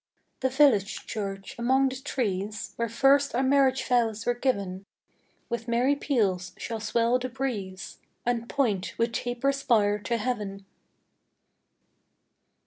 [0.39, 4.83] The village church, among the trees, Where first our marriage vows were giv'n,
[5.47, 10.65] With merry peals shall swell the breeze, And point with taper spire to heav'n.